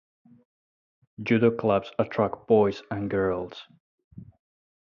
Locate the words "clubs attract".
1.55-2.47